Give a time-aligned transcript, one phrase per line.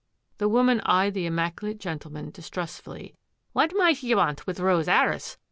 [0.39, 3.13] The woman eyed the immaculate gentleman dis trustfully."
[3.53, 5.37] What might ye want with Rose 'Arris